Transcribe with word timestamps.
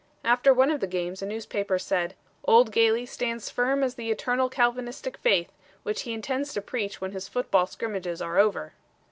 After 0.23 0.51
one 0.51 0.71
of 0.71 0.79
the 0.79 0.87
games 0.87 1.21
a 1.21 1.27
newspaper 1.27 1.77
said: 1.77 2.15
"Old 2.43 2.71
Gailey 2.71 3.05
stands 3.05 3.51
firm 3.51 3.83
as 3.83 3.93
the 3.93 4.09
Eternal 4.09 4.49
Calvinistic 4.49 5.15
Faith, 5.17 5.51
which 5.83 6.01
he 6.01 6.13
intends 6.15 6.55
to 6.55 6.61
preach 6.63 6.99
when 6.99 7.11
his 7.11 7.27
football 7.27 7.67
scrimmages 7.67 8.19
are 8.19 8.39
over." 8.39 8.73